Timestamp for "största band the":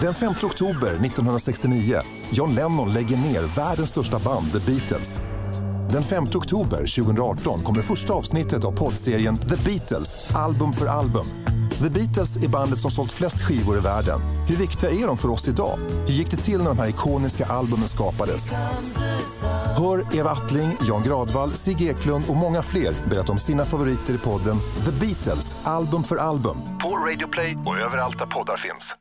3.90-4.72